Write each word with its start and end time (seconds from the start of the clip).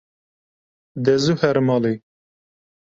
De 1.03 1.13
zû 1.23 1.33
here 1.41 1.61
malê. 1.67 1.93